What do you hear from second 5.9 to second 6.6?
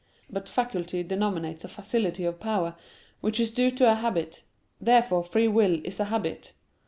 a habit.